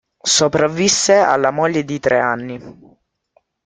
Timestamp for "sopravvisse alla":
0.35-1.51